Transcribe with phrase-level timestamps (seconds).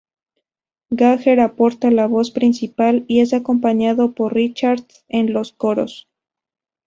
[0.89, 6.09] Jagger aporta la voz principal y es acompañado por Richards en los coros.